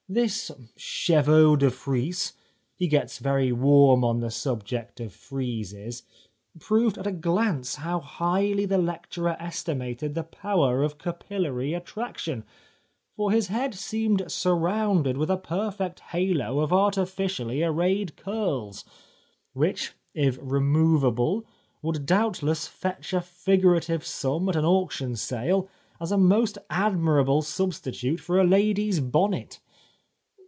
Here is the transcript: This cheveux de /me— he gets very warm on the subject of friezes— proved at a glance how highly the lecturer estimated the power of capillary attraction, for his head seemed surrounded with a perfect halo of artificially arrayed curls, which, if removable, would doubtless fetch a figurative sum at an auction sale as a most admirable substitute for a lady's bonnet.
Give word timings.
This 0.13 0.51
cheveux 0.75 1.55
de 1.55 1.69
/me— 1.71 2.33
he 2.75 2.89
gets 2.89 3.17
very 3.17 3.53
warm 3.53 4.03
on 4.03 4.19
the 4.19 4.29
subject 4.29 4.99
of 4.99 5.13
friezes— 5.13 6.03
proved 6.59 6.97
at 6.97 7.07
a 7.07 7.13
glance 7.13 7.75
how 7.75 8.01
highly 8.01 8.65
the 8.65 8.77
lecturer 8.77 9.37
estimated 9.39 10.13
the 10.13 10.25
power 10.25 10.83
of 10.83 10.97
capillary 10.97 11.73
attraction, 11.73 12.43
for 13.15 13.31
his 13.31 13.47
head 13.47 13.73
seemed 13.73 14.29
surrounded 14.29 15.15
with 15.15 15.29
a 15.29 15.37
perfect 15.37 16.01
halo 16.01 16.59
of 16.59 16.73
artificially 16.73 17.63
arrayed 17.63 18.17
curls, 18.17 18.83
which, 19.53 19.93
if 20.13 20.37
removable, 20.41 21.45
would 21.81 22.05
doubtless 22.05 22.67
fetch 22.67 23.13
a 23.13 23.21
figurative 23.21 24.05
sum 24.05 24.49
at 24.49 24.57
an 24.57 24.65
auction 24.65 25.15
sale 25.15 25.69
as 26.01 26.11
a 26.11 26.17
most 26.17 26.57
admirable 26.69 27.41
substitute 27.41 28.19
for 28.19 28.37
a 28.37 28.43
lady's 28.43 28.99
bonnet. 28.99 29.61